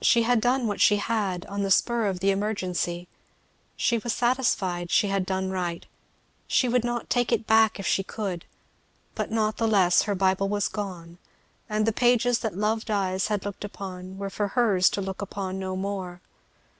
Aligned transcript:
She 0.00 0.24
had 0.24 0.40
done 0.40 0.66
what 0.66 0.80
she 0.80 0.96
had 0.96 1.46
on 1.46 1.62
the 1.62 1.70
spur 1.70 2.06
of 2.06 2.18
the 2.18 2.32
emergency 2.32 3.06
she 3.76 3.96
was 3.96 4.12
satisfied 4.12 4.90
she 4.90 5.06
had 5.06 5.24
done 5.24 5.52
right; 5.52 5.86
she 6.48 6.68
would 6.68 6.82
not 6.82 7.08
take 7.08 7.30
it 7.30 7.46
back 7.46 7.78
if 7.78 7.86
she 7.86 8.02
could; 8.02 8.44
but 9.14 9.30
not 9.30 9.58
the 9.58 9.68
less 9.68 10.02
her 10.02 10.16
Bible 10.16 10.48
was 10.48 10.66
gone, 10.66 11.18
and 11.70 11.86
the 11.86 11.92
pages 11.92 12.40
that 12.40 12.56
loved 12.58 12.90
eyes 12.90 13.28
had 13.28 13.44
looked 13.44 13.62
upon 13.64 14.18
were 14.18 14.30
for 14.30 14.48
hers 14.48 14.90
to 14.90 15.00
look 15.00 15.22
upon 15.22 15.60
no 15.60 15.76
more. 15.76 16.20